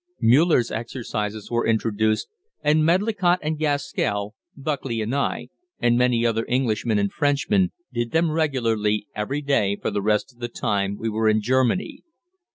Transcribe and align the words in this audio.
Müller's 0.19 0.71
exercises 0.71 1.51
were 1.51 1.67
introduced, 1.67 2.27
and 2.63 2.83
Medlicott 2.83 3.37
and 3.43 3.59
Gaskell, 3.59 4.33
Buckley 4.57 4.99
and 4.99 5.13
I, 5.13 5.49
and 5.79 5.95
many 5.95 6.25
other 6.25 6.43
Englishmen 6.49 6.97
and 6.97 7.13
Frenchmen, 7.13 7.71
did 7.93 8.09
them 8.09 8.31
regularly 8.31 9.05
every 9.13 9.43
day 9.43 9.75
for 9.79 9.91
the 9.91 10.01
rest 10.01 10.33
of 10.33 10.39
the 10.39 10.49
time 10.49 10.97
we 10.97 11.09
were 11.09 11.29
in 11.29 11.39
Germany. 11.39 12.01